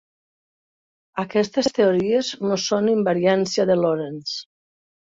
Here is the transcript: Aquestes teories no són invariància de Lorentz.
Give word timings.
Aquestes 1.25 1.69
teories 1.81 2.33
no 2.47 2.59
són 2.65 2.91
invariància 2.97 3.71
de 3.73 3.81
Lorentz. 3.87 4.39